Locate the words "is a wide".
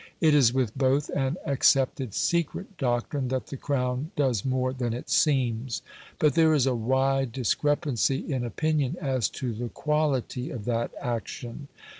6.55-7.31